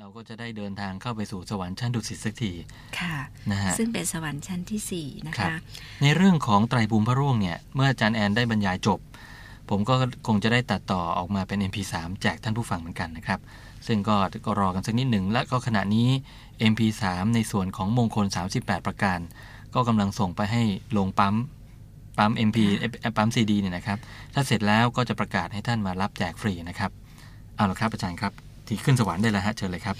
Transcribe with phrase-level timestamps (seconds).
[0.00, 2.52] เราก็จะได้เดินทางเข้าไปสู่สวรรค์ชั้นดุสิตสักที
[2.98, 3.16] ค่ะ
[3.50, 5.60] นะฮะซึ่งเป็นสวรรค์ชั้นที่สี่นะครัคะบ
[6.02, 8.98] ในเรื่องของไตรภูมิพระร่วงเนี่ย เมื่ออาจารย์แอนได้บรรยายจบ
[9.70, 9.94] ผมก็
[10.26, 13.40] คงจะได้ตัดต่อออกมาเป็น MP3 แจกท่านผู้ฟังเหมือนกันนะครับ
[13.86, 14.16] ซึ่งก็
[14.46, 16.08] ก็รอกันสักนิดหนึ่ง และก็ขณะนี้
[16.72, 17.04] MP3
[17.34, 18.26] ในส่วนของมงคล
[18.56, 19.18] 38 ประการ
[19.74, 20.62] ก็กำลังส่งไปให้
[20.96, 21.34] ลงปั๊ม
[22.18, 23.98] ปั๊ม MP เอ่อปั๊ม CD เนี่ยนะครับ
[24.34, 26.90] ถ้าเสร็จแล้วก็จะประกาศให้ท่านมารับแจกฟรีนะครับ
[27.56, 29.96] เอาละครับอาจารย์ครับ ที่ขึ้นสวรรค์ได้แล้วฮะเชิญเลยครับ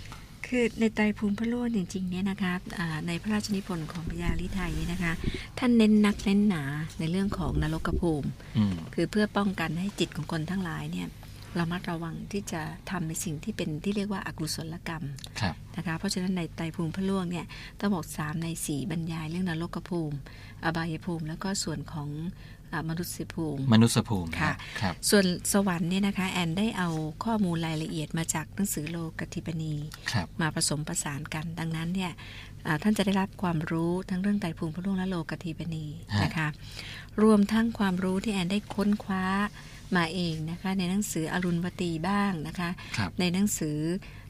[0.46, 5.12] คือในไตรภูมิพระโลกจริงๆเนี่ยนะคะอ่าในพระราชนิพนธ์ของพระยาลิไทยเนี่ยนะคะ
[5.58, 6.64] ท่านเน้นนักเน้นหนา
[6.98, 11.08] ในเรื่องของนรกภูมิอืมคือเพื่อป้องกันให้จิตของคนทั้งหลายเนี่ย
[11.58, 15.04] ระมัดระวังที่จะทำในสิ่งที่เป็นที่เรียกว่าอากุศลกรรม
[15.40, 17.46] ครับนะคะเพราะฉะนั้นในไตรภูมิพระล่วงเนี่ย
[17.80, 20.16] ต้องบอกสามในสี่บรรยายเรื่องนรกภูมิ
[20.64, 22.08] อบายภูมิ แล้วก็ส่วนของ
[22.57, 22.57] อา
[22.88, 26.88] มนุษยภูมิ มนุษยภูมินค่ะครับส่วนสวรรค์เนี่ยนะคะแอนได้เอา
[27.24, 29.74] ข้อมูลรายละเอียดมาจากหนังสือโลกธิปนี
[30.12, 32.12] ครับมาผสมประสานกัน ดังนั้นเนี่ย
[32.66, 35.86] อ่าท่านจะได้รับความรู้ทั้งเรื่องไตรภูมิพระล่วงและโลกธิปนี
[36.22, 36.48] นะคะ
[37.22, 39.24] รวมทั้งความรู้ที่แอนได้ค้นคว้า
[39.96, 43.78] มาเองนะคะในหนังสืออรุณวตีบ้างนะคะครับในหนังสือ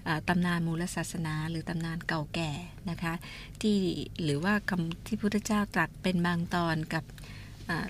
[0.07, 2.51] อาตำนานมูลศาสนา หรือตำนานเก่าแก่
[2.91, 3.15] นะคะ
[3.63, 3.77] ที่
[4.23, 7.38] หรือว่าคำที่พุทธเจ้าตรัสเป็นบางตอนกับอ่า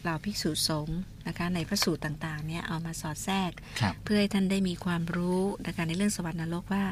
[0.03, 6.85] เหล่าภิกษุสงฆ์นะคะในพระสูตรต่างๆเนี่ยเอามาสอดแทรกครับเพื่อให้ท่านได้มีความรู้นะคะในเรื่องสวรรค์นรกว่า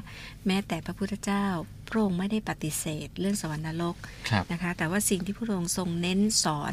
[0.47, 1.47] แม้แต่พระพุทธเจ้า
[1.91, 3.97] พระองค์ไม่ได้ปฏิเสธ เรื่องสวรรค์นรก
[4.31, 6.73] ครับนะคะแต่ว่าสิ่งที่พระองค์ทรงเน้นสอน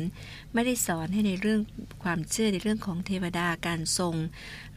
[0.54, 1.60] ไม่ได้สอนให้ในเรื่อง
[2.04, 4.16] ความเชื่อในเรื่องของเทวดาการทรง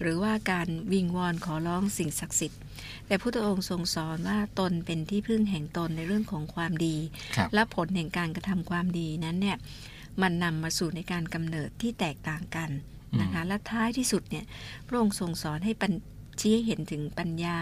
[0.00, 2.61] หรือว่าการวิงวอนขอร้องสิ่งศักดิ์สิทธิ์
[3.06, 6.97] แต่พระองค์ทรงสอนว่าตนเป็นที่พึ่งแห่งตนในเรื่องของความดี
[7.37, 9.59] ครับและผลแห่งการกระทำความดีนั้นเนี่ย
[10.22, 12.70] มันนำมาสู่ในการกำเนิดที่แตกต่างกัน
[13.20, 14.45] นะคะและท้ายที่สุดเนี่ย
[14.86, 15.92] พระองค์ทรงสอนให้ปัญ
[16.41, 17.59] ชี้ให้เห็นถึงปัญญา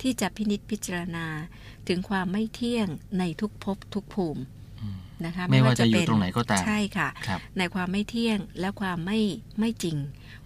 [0.00, 1.26] ที่จะพินิจพิจารณา
[1.88, 4.42] ถึงความไม่เที่ยงในทุกภพทุกภูมิ
[4.80, 9.20] อืมนะคะไม่ว่าจะอยู่ตรงไหนก็ตามใช่ค่ะครับในความไม่เที่ยงและความไม่
[9.60, 9.96] ไม่จริง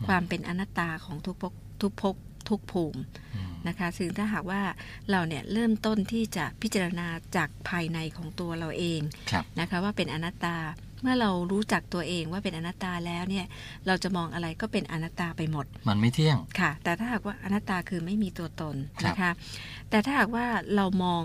[0.06, 1.52] ความเป็นอนัตตาของทุกภพ
[1.82, 2.14] ทุกภพ
[2.48, 3.00] ทุกภูมิ
[3.34, 4.62] อืมนะคะซึ่งถ้าหากว่า
[5.10, 10.56] เราเนี่ยเริ่มต้นที่จะพิจารณาจากภายในของตัวเราเองครับนะคะว่าเป็นอนัตตา
[11.02, 13.46] เมื่อเรารู้จักตัวเองว่าเป็นอนัตตาแล้วเนี่ย
[13.86, 19.30] เราจะมองอะไรก็เป็นอนัตตาไปหมด มันไม่เที่ยงค่ะ แต่ถ้าหากว่าอนัตตาคือไม่มีตัวตนครับนะคะ
[19.90, 20.46] แต่ถ้าหากว่า
[20.76, 21.22] เรามอง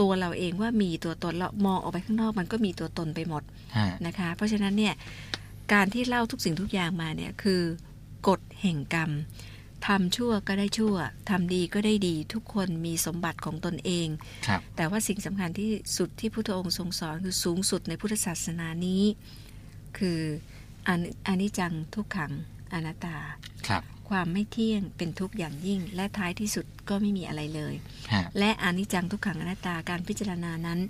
[0.00, 3.42] ตัวเราเองว่ามีตัวตนเรามองออกไปข้างนอกมันก็มีตัวตนไปหมด
[3.76, 4.94] ฮะนะคะ เพราะฉะนั้นเนี่ย
[5.72, 7.60] การที่เล่าทุกสิ่งทุกอย่างมาเนี่ยคือ
[8.28, 9.10] กฎแห่งกรรม
[9.86, 10.96] ทำชั่วก็ได้ชั่ว
[11.30, 14.08] ทำดีก็ได้ดี ทุกคนมีสมบัติของตนเอง
[14.46, 19.02] ครับแต่ว่าสิ่งสำคัญที่สุดที่พุทธองค์ทรงสอนคือสูงสุดในพุทธศาสนานี้
[19.98, 20.20] คือ
[20.88, 22.32] อนิอนิจจังทุกขัง
[22.72, 23.16] อนัตตา
[23.68, 27.74] ครับความไม่เที่ยงเป็นทุกข์อย่างยิ่ง และท้ายที่สุดก็ไม่มีอะไรเลย
[28.12, 30.80] ฮะและอนิจจังทุกขังอนัตตาการพิจารณานั้น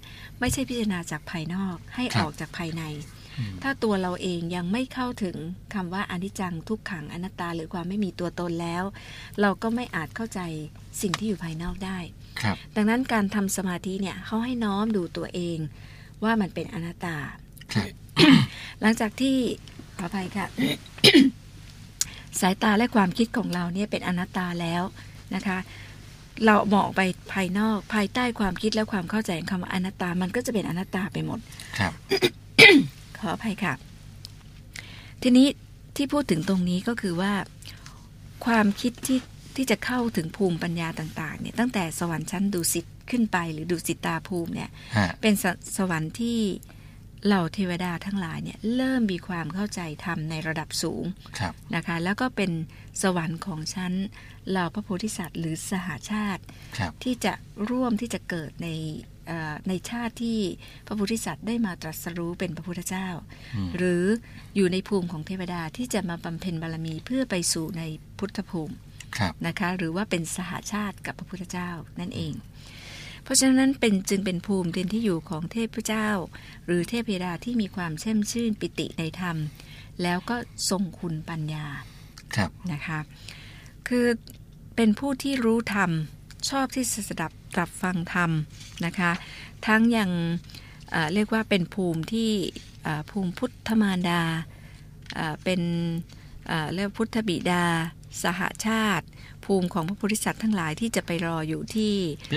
[0.41, 3.24] ไม่ใช่พิจารณาจากภายนอกให้ครัอบอกจากภายในอืม
[3.63, 5.37] ถ้าตัวเราเองยังไม่เข้าถึง
[5.75, 8.85] คำว่าอนิจจังทุกขังอนัตตาหรือความไม่มีตัวตนแล้ว
[9.41, 10.41] เราก็ไม่อาจเข้าใจ
[11.03, 11.99] สิ่งที่อยู่ภายนอกได้
[12.41, 15.59] ครับดังนั้นการทำสมาธิเนี่ยเขาให้น้อมดูตัวเอง
[16.25, 17.17] ว่ามันเป็นอนัตตา
[17.75, 17.89] ครับ
[18.81, 19.37] หลังจากที่
[19.99, 20.47] ขออภัยค่ะ
[22.41, 24.83] สายตาและความคิดของเราเนี่ยเป็นอนัตตาแล้ว
[25.35, 25.59] นะคะ
[26.45, 27.03] เรามองออกไป
[27.33, 31.41] ภายนอกภายใต้ความคิดและความเข้าใจของคำว่าอนัตตามันก็จะเป็นอนัตตาไปหมด
[31.79, 31.93] ครับ
[32.63, 32.63] ข
[33.29, 33.75] ออภัยค่ะ
[35.23, 35.49] ทีนี้
[35.97, 37.33] ที่พูดถึงตรงนี้ก็คือว่า
[38.47, 39.21] ความคิดที่
[39.57, 45.45] ที่จะเข้าถึงภูมิปัญญาต่างๆเนี่ยตั้งแต่สวรรค์ชั้นดุสิตขึ้นไปหรือดุสิตาภูมิเนี่ยฮะเป็นส
[45.77, 46.39] สวรรค์ที่
[47.27, 51.05] เหล่าเทวดาทั้งหลายเนี่ยเริ่มมีความเข้าใจธรรมในระดับสูง
[51.39, 52.51] ครับนะคะ แล้วก็เป็น
[53.03, 53.93] สวรรค์ของชั้น
[54.51, 56.43] เหล่าพระโพธิสัตว์ หรือสหาชาติ
[56.79, 57.33] ครับที่จะ
[57.71, 59.14] ร่วมที่จะเกิดในเอ่อ
[59.69, 60.39] ในชาติที่
[60.87, 63.09] พระโพธิสัตว์ได้มาตรัสรู้เป็นพระพุทธเจ้า
[63.57, 64.05] อืมหรือ
[64.57, 67.83] อยู่ในภูมิของเทวดาที่จะมาบำเพ็ญบารมีเพื่อไปสู่ใน
[68.19, 68.75] พุทธภูมิ
[69.19, 71.71] ครับนะคะหรือว่าเป็นสหาชาติกับพระพุทธเจ้า
[72.01, 72.35] นั่นเอง
[73.25, 76.09] เพราะฉะนั้นเป็นจึงเป็นภูมิเป็นที่อยู่ของเทพเจ้า
[76.67, 79.37] หรือเทพยดาที่มีความแช่มชื่นปิติในธรรม
[80.03, 80.37] แล้วก็
[80.71, 81.67] ทรงคุณปัญญา
[82.37, 82.99] ครับนะคะ
[83.89, 84.07] คือ
[84.77, 85.91] เป็นผู้ที่รู้ธรรม
[86.51, 88.31] ชอบที่จะสดับต รับฟังธรรม
[88.87, 89.11] นะคะ
[89.67, 90.11] ทั้งยัง
[90.91, 92.31] เอ่อเรียกว่าเป็นภูมิที่
[92.85, 94.23] เอ่อภูมิพุทธมารดา
[95.15, 95.61] เอ่อเป็น
[96.47, 97.65] เอ่อเรียกพุทธบิดา
[98.23, 99.07] สหชาติ
[99.45, 101.95] ภูมิของพระโพธิสัตว์ทั้งหลายที่จะไปรออยู่ที่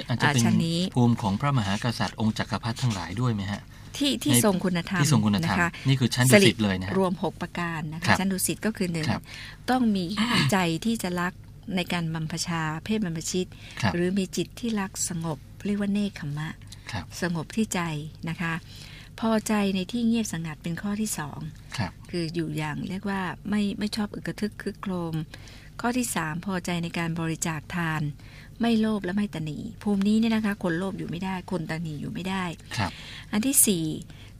[0.07, 3.61] อาจจะเป็นอ่าชั้นนี้ภูมิของพระมหากษัตริย์องค์จักรพรรดิทั้งหลายด้วยไหมฮะ
[3.97, 9.23] ที่ที่ในทรงคุณธรรมที่ทรงคุณธรรมนะคะนี่คือชั้นดุสิตเลยนะฮะรวม 6 ประการนะครัคะบชั้นดุสิตก็คือหนึ่งครับ
[9.69, 10.05] ต้องมี
[10.51, 11.33] ใจที่จะรัก
[11.75, 13.47] ในการบำพชาเพศบรรพชิต
[13.81, 16.49] ครับหรือมีจิตที่รักสงบเรียกว่าเนคขมมะ
[16.91, 17.81] ครับสงบที่ใจ
[18.29, 18.53] นะคะ
[19.19, 21.39] พอใจในที่เงียบสงัดเป็นข้อที่สอง
[21.77, 25.15] ครับคืออยู่อย่างเรียกว่าไม่ไม่ชอบอึกกระทึกคึกโครม
[25.81, 28.01] ข้อที่สามพอใจในการบริจาคทาน
[28.61, 32.43] ไม่โลภและไม่ตนี ภูมินี้เนี่ยนะคะ คนโลภอยู่ไม่ได้ คนตนีอยู่ไม่ได้
[32.77, 32.91] ครับ
[33.31, 33.85] อันที่สี่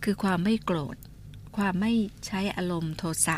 [0.04, 0.96] คือความไม่โกรธ
[1.58, 1.94] ความไม่
[2.28, 3.38] ใช้อารมณ์โทสะ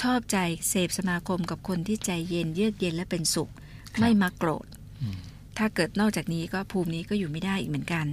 [0.00, 0.38] ชอบใจ
[0.68, 3.50] เสพสมาคมกับคนที่ใจเย็นเยือกเย็นและเป็นสุข
[3.92, 4.66] ครับไม่มาโกรธ
[5.02, 5.16] อืม
[5.58, 8.06] ถ้าเกิดนอกจากนี้ก็ภูมินี้ก็อยู่ไม่ได้อีกเหมือนกัน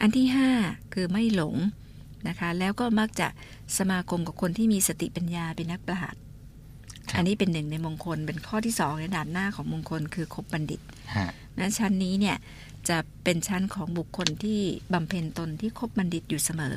[0.00, 0.50] อันที่ห้า
[0.92, 1.56] คือไม่หลง
[2.28, 3.28] นะคะ แล้วก็มักจะ
[3.78, 6.20] สมาคมกับคนที่มีสติปัญญาเป็นนักปราชญ์
[7.10, 10.80] ครับอันนี้เป็นหนึ่งในมงคลเป็นข้อที่สองในด่านหน้าของมงคลคือคบบัณฑิต
[11.16, 11.28] ฮะ
[11.58, 12.36] นั้นชั้นนี้เนี่ย
[12.88, 14.60] จะเป็นชั้นของบุคคลที่
[14.92, 16.76] บำเพ็ญตนที่คบบัณฑิตอยู่เสมอ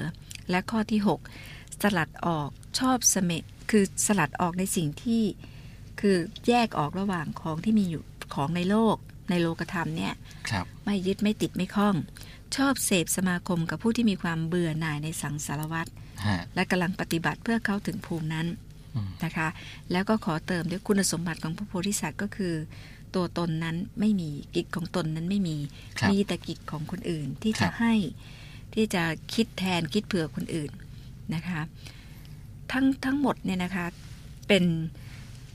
[0.49, 0.99] และข้อที่
[1.41, 2.49] 6 สลัดออก
[2.79, 3.31] ชอบเสม
[3.71, 5.23] คือสลัดออกในสิ่งที่
[6.01, 8.03] คือแยกออกระหว่างของที่มีอยู่
[8.35, 8.95] ของในโลก
[9.29, 10.13] ในโลกธรรมเนี่ย
[10.49, 11.95] ครับไม่ยึดไม่ติดไม่คล้อง
[12.55, 15.89] ชอบเสพสมาคมกับผู้ที่มีความเบื่อหน่ายในสังสารวัตร
[16.25, 18.47] ฮะและกำลังปฏิบัติเพื่อเข้าถึงภูมินั้น
[18.95, 19.47] อืมนะคะ
[19.91, 22.53] แล้วก็ขอเติมด้วยคุณสมบัติของพระโพธิสัตว์ก็คือ
[23.15, 25.57] ตัวตนนั้นไม่มีกิจของตนนั้นไม่มี
[25.99, 27.93] ครับมีแต่กิจของคนอื่นที่ครัจะบให้
[28.73, 29.03] ที่จะ
[29.33, 30.71] คิดแทนคิดเผื่อคนอื่น
[31.35, 31.61] นะคะ
[32.71, 33.85] ทั้งทั้งหมดเนี่ยนะคะ
[34.47, 34.63] เป็น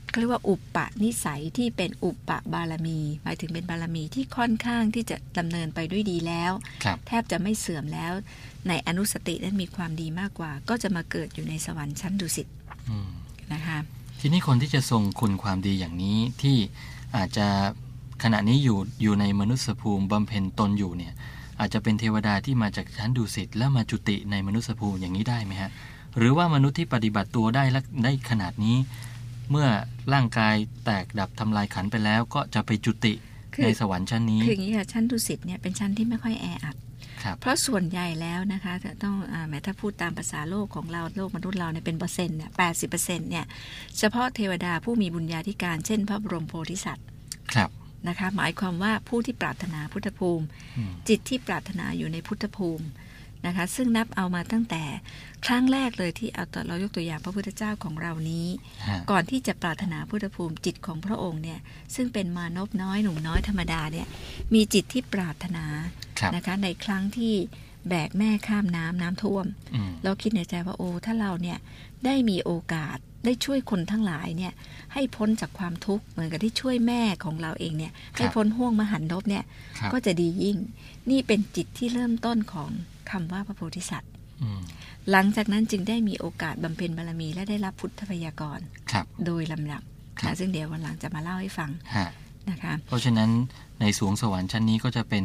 [0.09, 6.51] เขาเรียกว่าอุปปะนิสัยที่เป็นอุปปะบารมี หมายถึงเป็นบารมีที่ค่อนข้างที่จะดำเนินไปด้วยดีแล้ว
[6.83, 8.13] ครับแทบจะไม่เสื่อมแล้ว
[8.67, 12.47] ในอนุสตินั้นมีความดีมากกว่า ก็จะมาเกิดอยู่ในสวรรค์ชั้นดุสิต
[12.89, 13.09] อืม
[13.53, 13.77] นะคะ
[14.19, 16.57] ทีนี้คนที่จะทรงคุณความดีอย่างนี้ที่
[17.17, 17.47] อาจจะ
[18.23, 21.13] ขณะนี้อยู่อยู่ในมนุษยภูมิบำเพ็ญตนอยู่เนี่ย
[21.59, 25.71] อาจจะเป็นเทวดาที่มาจากชั้นดุสิตแล้วมาจุติในมนุษยภูมิอย่างนี้ได้ไหมฮะ
[26.17, 28.77] หรือว่ามนุษย์ที่ปฏิบัติตัวได้และได้ขนาดนี้
[29.51, 29.67] เมื่อ
[30.13, 30.55] ร่างกาย
[30.85, 33.13] แตกดับทำลายขันไปแล้วก็จะไปจุติ
[33.53, 36.75] คือในสวรรค์ชั้นนี้ คืออย่างนี้ค่ะชั้นดุสิตเนี่ยเป็นชั้นที่ไม่ค่อยแออัด
[37.23, 43.45] ครับเพราะส่วนใหญ่แล้วนะคะจะต้องอาแม้ถ้าพูดตามภาษาโลกของเราโลกมนุษย์เราเนี่ยเป็นเปอร์เซ็นต์เนี่ยแปดสิบเปอร์เซ็นต์เนี่ย
[43.97, 47.05] เฉพาะเทวดาผู้มีบุญญาธิการเช่น พระบรมโพธิสัตว์
[47.53, 47.69] ครับ
[48.07, 50.45] นะคะหมายความว่าผู้ที่ปรารถนาพุทธภูมิ
[50.77, 52.85] อืมจิตที่ปรารถนาอยู่ในพุทธภูมิ
[53.45, 54.83] นะคะ ซึ่งนับเอามาตั้งแต่
[55.45, 58.47] ครั้งแรกเลยที่เอาตัวเรายกตัวอย่างพระพุทธเจ้าของเรานี้
[58.87, 61.59] ฮะก่อนที่จะปรารถนาพุทธภูมิจิตของพระองค์เนี่ย
[61.95, 64.07] ซึ่งเป็นมานพน้อยหนุ่มน้อยธรรมดาเนี่ย
[64.53, 65.65] มีจิตที่ปรารถนา
[66.19, 67.33] ครับนะคะในครั้งที่
[67.89, 71.57] แบกแม่ข้ามน้ำน้ำท่วมอืมเราคิดในใจว่าโอ้ถ้าเราเนี่ย
[72.05, 74.53] ได้มีโอกาส ได้ช่วยคนทั้งหลายเนี่ย
[74.93, 79.43] ให้พ้นจากความทุกข์เหมือนกับที่ช่วยแม่ของเราเองเนี่ยให้พ้นห่วงมหันตบเนี่ย
[79.79, 80.57] ครับก็จะดียิ่ง
[81.09, 82.69] นี่เป็นจิตที่เริ่มต้นของ
[83.11, 84.11] คำว่าพระโพธิสัตว์
[84.43, 84.61] อืม
[85.11, 88.59] หลังจากนั้นจึงได้มีโอกาสบำเพ็ญบารมีและได้รับพุทธพยากร
[88.91, 89.81] ครับโดยลำดับ
[90.19, 92.07] ครับนะซึ่งเดี๋ยววันหลังจะมาเล่าให้ฟังฮะ
[92.49, 93.29] นะคะ เพราะฉะนั้น
[93.81, 95.23] ในสวงสวรรค์ชั้นนี้ก็จะเป็น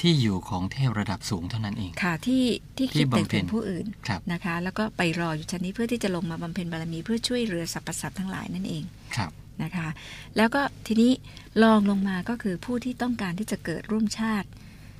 [0.00, 2.44] ที่อยู่ของเทพระดับสูงเท่านั้นเอง ค่ะที่
[2.76, 8.84] ที่ที่คิดแต่บำเพ็ญถึงผู้อื่นครับนะคะ แล้วก็ไปรออยู่ชั้นนี้เพื่อที่จะลงมาบำเพ็ญบารมีเพื่อช่วยเรือสรรพสัตว์ทั้งหลายนั่นเอง
[9.16, 9.30] ครับ
[9.62, 9.88] นะคะ
[10.36, 11.12] แล้วก็ทีนี้
[11.62, 14.48] ลองลงมาก็คือผู้ที่ต้องการที่จะเกิดร่วมชาติ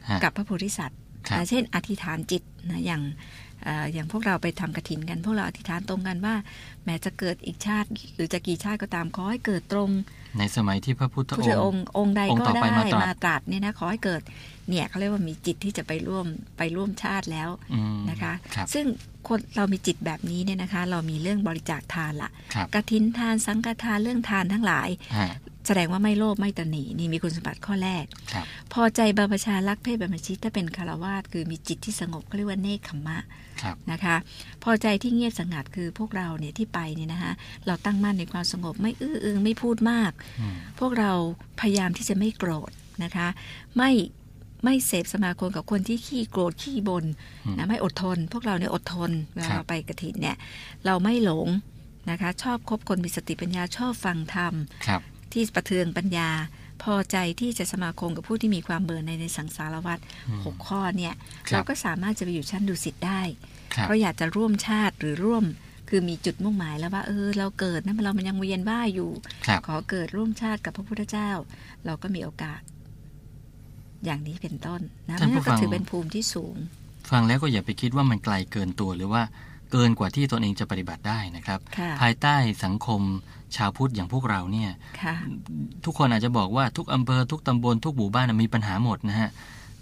[0.09, 0.99] ฮะกับพระโพธิสัตว์
[1.29, 3.03] ครับนะเช่น อธิษฐานจิตนะอย่าง
[3.51, 6.35] เอ่ออย่างพวกเราไปทำกระถินกัน พวกเราอธิษฐานตรงกันว่า
[6.85, 9.91] แม้จะเกิดอีกชาติ หรือจะกี่ชาติก็ตามขอให้เกิดตรง
[10.38, 14.23] ในสมัยที่พระพุทธพุทอธงองค์ค์องค์ใดองค์ก็ต่อได้ไปมาตรัสมาตรัสเนี่ยนะขอให้เกิด
[14.69, 16.26] เนี่ยเขาเรียกว่ามีจิตที่จะไปร่วม
[16.59, 18.87] ไปร่วมชาติแล้วอืมนะคะครับซึ่ง
[19.28, 25.28] คนเรามีจิตแบบนี้เนี่ยนะคะ เรามีเรื่องบริจาคทานละครับกระถินทานสังฆทานเรื่องทานทั้งหลายฮะ
[25.66, 33.19] แสดงว่าไม่โลภไม่ตนีนี่มีคุณสมบัติข้อแรกครับพอใจบรรพชารักเพศบรรพชิตถ้าเป็นคารวาสคือมีจิตที่สงบเขาเรียกว่าเนคขมมะ
[33.62, 34.16] ครับนะคะ
[34.64, 37.33] พอใจที่เงียบสงัดคือพวกเราเนี่ยที่ไปเนี่ยนะคะ
[37.66, 41.12] เราตั้งมั่นในความสงบไม่อื้ออึงไม่พูดมากอืมพวกเรา
[41.61, 42.71] พยายามที่จะไม่โกรธ
[43.04, 43.28] นะคะ
[43.76, 43.90] ไม่
[44.64, 47.04] ไม่เสพสมาคมกับคนที่ขี้โกรธขี้บน
[47.47, 50.37] อืมนะไม่อดทน พวกเราเนี่ยอดทนเวลาครับเราไปกระถินเนี่ย
[50.87, 51.49] เราไม่หลง
[52.11, 54.54] นะคะ ชอบคบคนมีสติปัญญาชอบฟังธรรม
[54.87, 55.00] ครับ
[55.35, 56.31] ที่ประเทืองปัญญา
[56.83, 59.99] พอใจที่จะสมาคมกับผู้ที่มีความเบื่อในในสังสารวัฏ
[60.29, 63.21] อืมหกข้อเนี่ยครับเราก็สามารถจะไปอยู่ชั้นดุสิตได้
[63.75, 65.45] ครับเพราะอยากจะร่วมชาติหรือร่วม
[65.89, 69.11] คือมีจุดมุ่งหมายแล้วว่าเออเราเกิดนะเรามันยังเวียนว่ายอยู่
[69.47, 71.31] ครับขอเกิดร่วมชาติกับพระพุทธเจ้า
[71.87, 72.61] เราก็มีโอกาส
[74.05, 76.57] อย่างนี้เป็นต้นนะท่านผู้นั่นก็ฟังถือเป็นภูมิที่สูง
[77.11, 79.23] ฟังแล้วก็อย่าไปคิดว่ามันไกลเกินตัวหรือว่า
[79.73, 83.00] เกินกว่าที่ตนเองจะปฏิบัติได้นะครับค่ะภายใต้สังคม
[83.57, 84.71] ชาวพุทธอย่างพวกเราเนี่ย
[85.02, 85.14] ค่ะ
[85.85, 89.31] ทุกคนอาจจะบอกว่าทุกอำเภอทุกตำบลทุกหมู่บ้านนะมีปัญหาหมดนะฮะ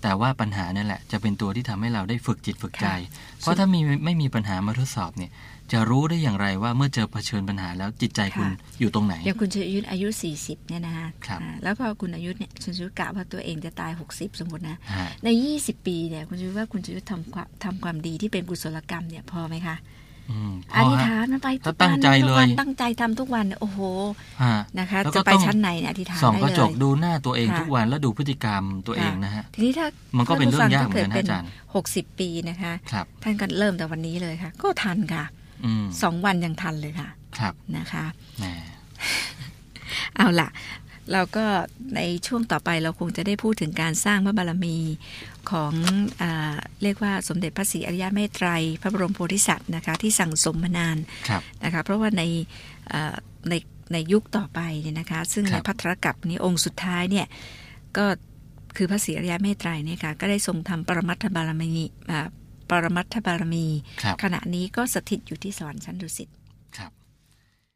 [0.03, 5.31] แต่ว่าปัญหาเนี่ยแหละจะเป็นตัวที่ทำให้เราได้ฝึกจิตฝึกใจค่ะเพราะถ้ามีไม่มีปัญหามาทดสอบเนี่ย
[5.73, 15.29] จะรู้ได้อย่างไรว่าเมื่อเจอเผชิญปัญหาแล้วจิตใจคุณค่ะอยู่ตรงไหนอย่างคุณชยุทธอายุ 40เนี่ยนะคะครับอ่าแล้วพอคุณอายุเนี่ยคุณชยุทธกะว่าตัวเองจะตาย 60 สมมตินะฮะใน
[15.59, 19.77] 20 ปีเนี่ยคุณชยุทธว่าคุณชยุทธทำความทำความดีที่เป็นกุศลกรรมเนี่ยพอไหมคะ
[20.31, 23.79] อืมพออธิษฮะฐานมันไปทุกถ้าตั้งวันใจทุกวันเลยตั้งใจทำทุกวันเนี่ยโอ้โห
[24.43, 35.25] ฮะนะคะแล้วก็จะไปต้องชั้นไหนเนี่ยอธิษฐานส่องได้กระเลจกยดูหน้าตัวเองค่ะทุกวันแล้วดูพฤติกรรมตัวเองนะฮะทีนี้ถ้ามันก็เป็นเรื่องยากท่เหมือนกันผู้ฟันะงอาจารย์ถ้เกิดเป็น60ปีนะคะครับท่านก็เริ่มแต่วันนี้เลยค่ะ ก็ทันค่ะ
[35.65, 37.09] อืมสองวันยังทันเลยค่ะ
[37.39, 38.05] ครับนะคะ
[38.39, 38.47] แหม
[40.17, 40.49] เอาล่ะ
[41.13, 41.45] เราก็
[41.97, 44.77] ในช่วงต่อไปเราคงจะได้พูดถึงการสร้างพระบารมี
[45.53, 45.73] ของ
[46.23, 48.49] อาเรียกว่าสมเด็จพระศรีอริยเมตไตร
[48.83, 52.23] พระบรมโพธิสัตว์นะคะที่สั่งสมมานานครับนะคะเพราะว่าใน
[52.89, 53.17] เอ่อ
[53.51, 53.55] ใน
[53.93, 57.27] ในยุคต่อไปเนี่ยนะคะซึ่งคในรับพัทรกัปนี้องค์สุดท้ายเนี่ย
[57.97, 58.07] ก็
[58.77, 62.27] คือพระศรีอริยเมตไตรเนี่ยค่ะก็ได้ทรงทำปรมัตถบารมีอ่า
[62.71, 63.67] ปรมัตถบารมี
[64.03, 66.29] ครับขณะนี้ก็สถิตอยู่ที่สวรรค์ชั้นดุสิต